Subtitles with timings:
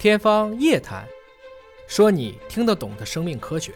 [0.00, 1.04] 天方夜谭，
[1.86, 3.70] 说你听得懂的生命科学。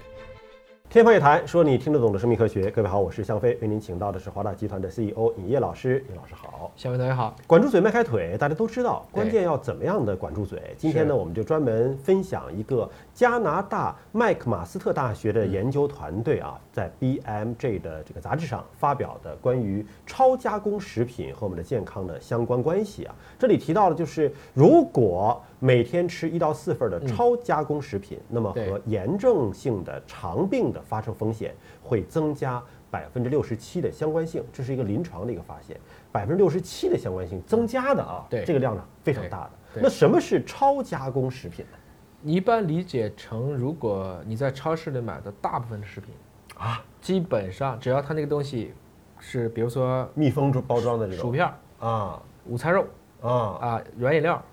[0.89, 2.71] 天方夜谭，说你听得懂的生命科学。
[2.71, 6.03] 各位好，我是向飞，为您请到的是华大集团的 CEO 尹烨老师。
[6.09, 7.37] 尹老师好，向飞同学好。
[7.47, 10.75] 管住嘴，迈开腿，大家都知道，关键要怎么样的管住嘴？
[10.79, 23.15] 今天呢，我们就专门分享一个加拿大麦克马斯特大学的研究团队啊，在 BMJ 的这个杂志上发表的关于超加工食品和我们的健康的相关关系啊。
[23.37, 35.79] 这里提到的就是，如果每天吃一到四份的超加工食品，那么和炎症性的肠病的发生风险会增加百分之六十七的相关性，这是一个临床的一个发现，
[36.13, 38.45] 百分之六十七的相关性增加的啊，对。
[38.45, 39.51] 这个量呢非常大的。
[39.83, 41.79] 那什么是超加工食品呢？
[42.21, 46.15] 你一般理解成，如果你在超市里买的大部分的食品
[46.57, 48.73] 啊，基本上只要它那个东西
[49.19, 51.23] 是，比如说密封包装的这种？
[51.23, 52.23] 薯片、啊。
[52.47, 52.85] 午餐肉
[53.23, 54.45] 啊，啊、软饮料啊，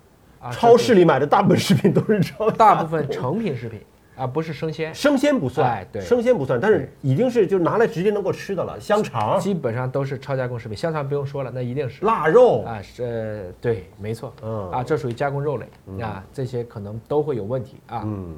[0.52, 3.80] 超市里买的大部分食品都是超大部分成品食品
[4.16, 10.78] 啊，不是生鲜，生鲜不算，哎对生鲜不算，但是已经是就拿来直接能够吃的了，香肠、基本上都是超加工食品。
[10.78, 18.04] 香肠不用说了，那一定是腊肉，啊，是呃对，没错，嗯啊，这属于加工肉类啊，这些可能都会有问题啊。
[18.06, 18.36] 嗯，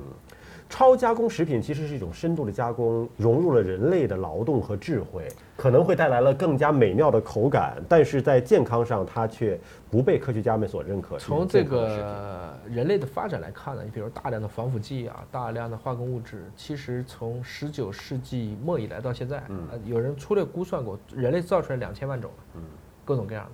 [0.74, 9.56] 超加工食品其实是一种深度的加工，融入了人类的劳动和智慧，可能会带来了更加美妙的口感，但是在健康上它却
[9.92, 11.20] 不被科学家们所认可。
[11.20, 22.62] 从这个人类的发展来看呢，你比如大量的防腐剂啊，大量的化工物质，其实从十九世纪末以来到现在，呃，有人粗略估算过，人类造出来两千万种了，嗯。
[23.06, 23.52] 各种各样的，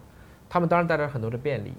[0.50, 1.72] 他们当然带来很多的便利，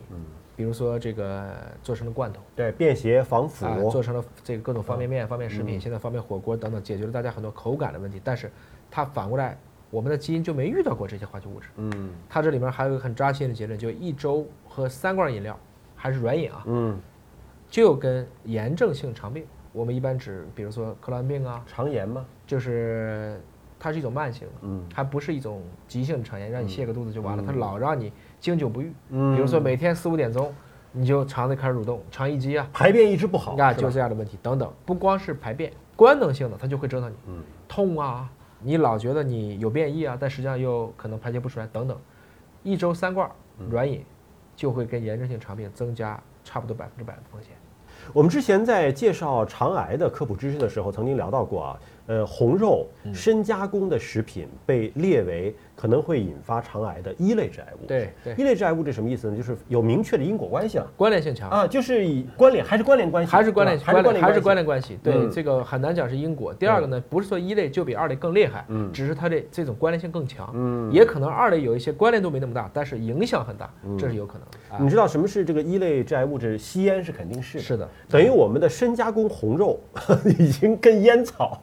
[0.54, 2.40] 比如说这个做成了罐头。
[2.54, 8.20] 对便携防腐，啊，做成了这个各种方便面、方便食品，现在方便火锅等等，解决了大家很多口感的问题。
[8.22, 8.50] 但是
[8.90, 9.58] 它反过来，
[9.90, 11.68] 我们的基因就没遇到过这些化学物质。
[11.76, 12.10] 嗯。
[12.28, 15.58] 它这里面还有一个很扎心的结论，就一周喝三罐饮料，
[15.96, 17.00] 还是软饮啊，嗯，
[17.68, 22.24] 就跟炎症性肠病，我们一般指，比如说克罗恩病啊，肠炎嘛？
[22.46, 23.40] 就是
[23.78, 24.84] 它是一种慢性的，嗯。
[24.94, 28.92] 还不是一种急性肠炎，让你泻个肚子就完了，它老让你经久不愈。
[29.10, 29.36] 嗯。
[29.36, 30.52] 比如说每天四五点钟，
[30.90, 37.44] 你就肠子开始蠕动，肠易激啊，排便一直不好，啊，就这样的问题等等，不光是排便，官能性的它就会折腾你，嗯。
[37.68, 38.28] 痛啊，
[38.58, 41.96] 你老觉得你有便意啊，但实际上又可能排泄不出来等等，
[42.62, 43.68] 一周三罐嗯。
[43.70, 44.04] 软饮，
[44.56, 47.52] 就会跟炎症性肠病增加差不多百分之百的风险。
[48.12, 57.86] 我们之前在介绍肠癌的科普知识的时候，曾经聊到过啊，呃，红肉、嗯深加工的食品被列为可能会引发肠癌的一类致癌物。
[57.86, 59.36] 对对一类致癌物质什么意思呢？
[59.36, 64.98] 就是有明确的因果关系了关联性强，啊，就是以关联还是关联关系，还是关联还是关联还是关联联关系。
[65.02, 66.52] 对，嗯这个很难讲是因果。
[66.52, 70.50] 第二个呢，不是说一类就比二类更厉害，嗯只是它的这种关联性更强。
[70.54, 76.58] 嗯也可能二类有一些关联度没那么大，但是影响很大，嗯这是有可能你知道什么是这个一类致癌物质？
[76.58, 77.58] 吸烟是肯定是。
[77.60, 79.78] 是的，等于我们的深加工红肉
[80.38, 81.62] 已经跟烟草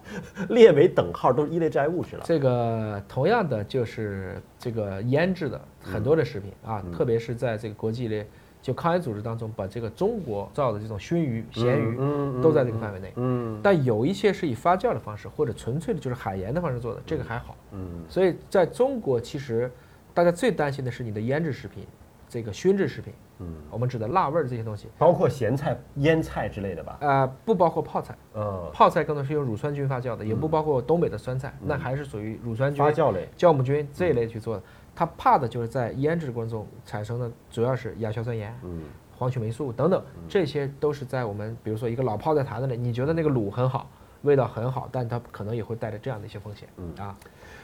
[0.50, 2.24] 列为等号，都是一类致癌物质了。
[2.26, 8.26] 这个同样的就是这个腌制的很多的食品啊，特别是在这个国际的
[8.62, 11.98] 就抗癌组织当中，把这个中国造的这种熏鱼、咸鱼
[12.42, 13.14] 都在这个范围内。
[13.16, 17.56] 嗯但有一些是以发酵的方式或者纯粹的就是海盐的方式做的，这个还好。
[17.72, 19.72] 嗯所以在中国，其实
[20.14, 21.86] 大家最担心的是你的腌制食品，
[22.28, 26.98] 这个熏制食品，嗯，我们指的辣味儿这些东西，包括咸菜、腌菜之类的吧。
[27.02, 33.28] 呃，不包括泡菜，嗯，泡菜更多是用乳酸菌发酵的，也不包括东北的酸菜，那还是属于乳酸菌发酵类。
[33.38, 34.64] 酵母菌这一类去做的。
[34.96, 38.84] 它怕的就是在腌制过程中产生的，主要是亚硝酸盐、嗯。
[39.20, 40.00] 黄曲霉素等等，
[40.30, 43.90] 这些都是在我们比如说一个老泡菜坛子里，你觉得那个卤很好，
[44.22, 46.68] 味道很好，但它可能也会带着这样的一些风险。
[46.78, 47.16] 嗯啊，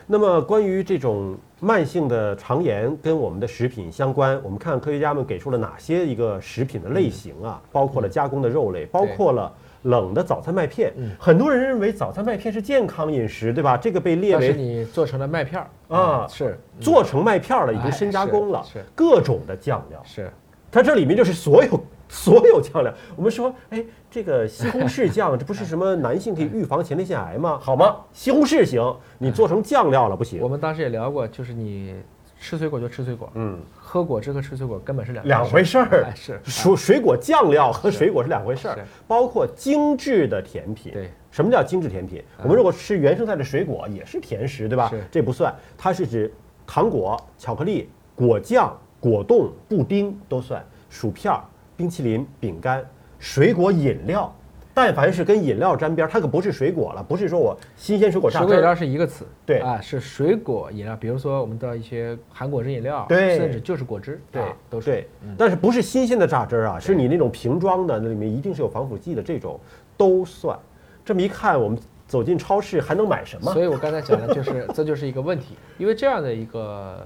[0.05, 7.61] 那么关于这种慢性的肠炎跟我们的食品相关，我们看科学家们给出了哪些一个食品的类型啊？
[7.71, 9.51] 包括了加工的肉类，包括了
[9.83, 10.93] 冷的早餐麦片。
[11.19, 13.75] 很多人认为早餐麦片是健康饮食，对吧？
[13.75, 20.01] 这个被列为你做成了麦片儿啊是做成麦片了，已经哎深加工了，是是各种的酱料。
[20.05, 20.31] 是
[20.71, 21.79] 它这里面就是所有
[22.13, 22.93] 所有酱料。
[23.15, 27.57] 我们说，哎，这个西红柿酱，这不是什么男性可以预防前列腺癌吗？
[27.59, 27.95] 好吗？
[28.13, 30.47] 西红柿行，你做成酱料了不行我。
[30.47, 31.95] 们当时也聊过，就是你
[32.39, 36.13] 吃水果就吃水果，嗯，喝果汁和吃水果根本是两两回事儿哎。
[36.13, 38.77] 是水水果酱料和水果是两回事儿，
[39.07, 40.93] 包括精致的甜品。
[40.93, 42.23] 对，什么叫精致甜品？
[42.43, 45.03] 我们如果吃原生态的水果也是甜食，对吧是？
[45.09, 46.31] 这不算，它是指
[46.67, 51.43] 糖果、巧克力、果酱、果冻、布丁都算，薯片儿、
[51.75, 52.83] 冰淇淋、饼干、
[53.19, 54.33] 水果饮料。
[54.75, 58.47] 但凡是跟饮料沾边儿，它可不是水果了，不是说我新鲜水果榨汁儿。
[58.47, 64.89] 水果饮料是一个词，对啊，是水果饮料，比如说我们的一些含果汁饮料，对甚至就是果汁，对啊，都是。
[64.89, 66.79] 对，但是不是新鲜的榨汁儿啊？
[66.79, 69.59] 是你那种瓶装的，那里面一定是有防腐剂的，这种
[69.95, 70.57] 都算。
[71.05, 71.77] 这么一看，我们
[72.07, 73.61] 走进超市还能买什么所？
[73.61, 76.99] 以我刚才讲的就是，这就是一个问题，因为这样的一个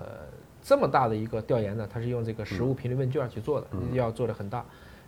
[0.67, 4.65] 这么大的一个调研呢，它是用这个食物频率问卷去做的，要做的很大。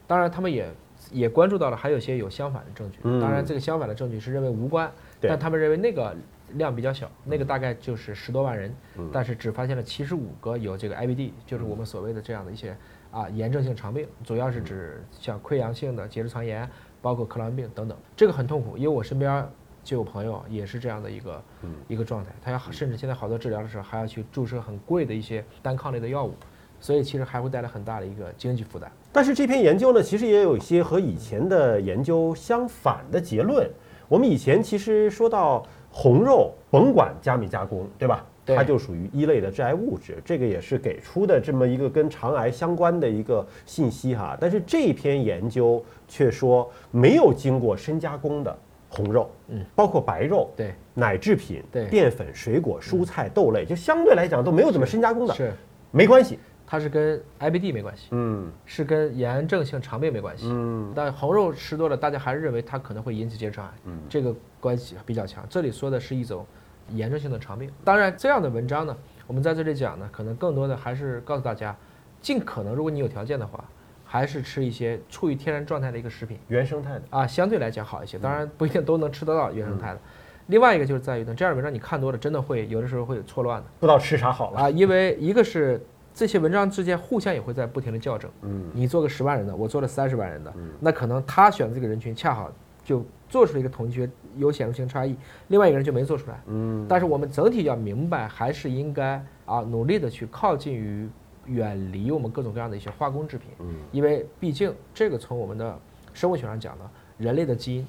[0.08, 0.66] 当然，他们也
[1.12, 3.00] 也关注到了还有些有相反的证据。
[3.04, 3.20] 嗯。
[3.20, 4.90] 当然，这个相反的证据是认为无关，
[5.20, 6.16] 但他们认为那个
[6.54, 9.10] 量比较小，那个大概就是十多万人，嗯。
[9.12, 12.74] 但是只发现了七十五个有这个 IBD，就是我们所谓的这样的一些
[13.12, 16.66] 啊炎症性肠病，主要是指像溃疡性的结直肠炎，
[17.02, 17.98] 包括克罗恩病等等。
[18.16, 19.46] 这个很痛苦，因为我身边
[19.90, 21.44] 就有朋友也是这样的一个
[21.88, 26.36] 一个状态，他要甚至现在好多治疗的时候还要去注射很贵的一些单抗类的药物，
[26.80, 28.92] 所以其实还会带来很大的一个经济负担。
[29.12, 33.68] 但是这篇研究呢，其实也有一些和以前的研究相反的结论。
[34.08, 38.24] 我们以前其实说到红肉，甭管加没加工，对吧？
[38.46, 44.38] 它就属于一类的致癌物质，这个也是给出的这么一个跟肠癌相关的一个信息哈。
[44.40, 48.56] 但是这篇研究却说没有经过深加工的
[48.90, 51.86] 红肉，嗯，包括白肉、对，奶制品、对。
[51.86, 55.54] 淀粉、水果、蔬菜、豆类，就相对来讲都没有怎么深加工的，是，
[55.92, 56.40] 没关系。
[56.72, 58.52] 它是跟 IBD 没关系，嗯。
[58.64, 60.46] 是跟炎症性肠病没关系。
[60.48, 60.92] 嗯。
[60.96, 64.00] 但红肉吃多了，大家还是认为它可能会引起结肠癌，嗯。
[64.08, 65.44] 这个关系比较强。
[65.50, 66.46] 这里说的是一种
[66.90, 67.72] 炎症性的肠病。
[67.84, 68.96] 当然，这样的文章呢，
[69.26, 71.76] 我们在这里讲呢，可能更多的还是告诉大家，
[72.22, 73.64] 尽可能如果你有条件的话，
[74.12, 78.18] 还是吃一些处于天然状态的一个食品原生态的，啊，相对来讲好一些。
[78.18, 80.00] 当然不一定都能吃得到原生态的。
[80.48, 84.62] 另外一个就是在于呢，这样的文章你看多了，真的会有的时候会有错乱的不知道吃啥好了。
[84.62, 85.80] 啊，因为一个是
[86.12, 88.32] 这些文章之间互相也会在不停的校正。
[88.42, 92.52] 嗯你做个十万人的，我做了三十万人的，那可能他选的这个人群恰好
[92.84, 95.16] 就做出了一个统计学有显著性差异，
[95.50, 96.42] 另外一个人就没做出来。
[96.48, 101.08] 嗯但是我们整体要明白，还是应该啊努力的去靠近于
[101.50, 105.78] 远离我们各种各样的一些化工制品，嗯因为毕竟这个从我们的
[106.14, 107.88] 生物学上讲呢，人类的基因，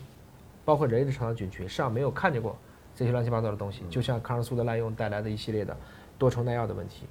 [0.65, 2.57] 包括人类的肠道菌群上没有看见过
[2.95, 5.77] 这些乱七八糟的东西，就像抗生素的滥用带来的一系列的
[6.19, 7.07] 多重耐药的问题。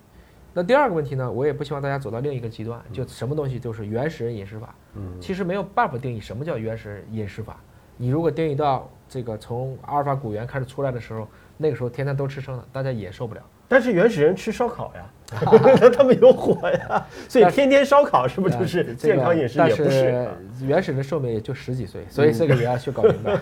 [0.54, 4.74] 那第二个问题呢，我也不希望大家走到另一个极端，就什么东西就是原始人饮食法。
[4.96, 7.60] 嗯其实没有办法定义什么叫原始人饮食法。
[7.98, 13.42] 你如果定义到这个从阿尔法古猿开始出来的时候，那个时候天天都吃生的，大家也受不了。
[13.70, 15.40] 但是原始人吃烧烤呀，
[15.96, 19.58] 他们有火呀，所以天天烧烤是不是就是健康饮食？
[19.58, 20.28] 但也不是。
[20.66, 23.40] 原始人的寿命也就十几岁，所以这个也要去搞明白。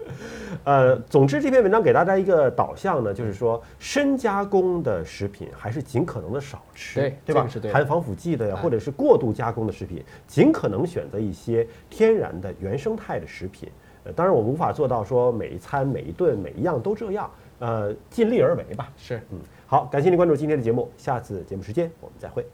[0.64, 7.46] 呃，总之这篇文章给大家一个导向呢，就是说深加工的食品还是尽可能的少吃，对对吧？
[7.70, 13.68] 含防腐剂的呀，哎或者是过度加工的食品，尽可能选择一些天然的原生态的食品。
[14.04, 18.90] 呃，当然我们无法做到说每一餐、每一顿、每一样都这样，呃，尽力而为吧。
[18.96, 19.20] 是。
[19.30, 22.46] 嗯，好，感谢您关注今天的节目，下次节目时间我们再会。